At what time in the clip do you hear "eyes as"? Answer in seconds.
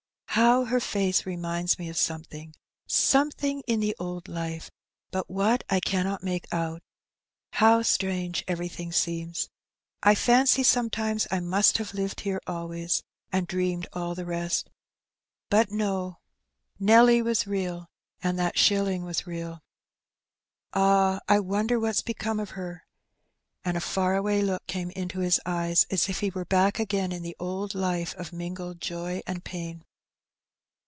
25.45-26.07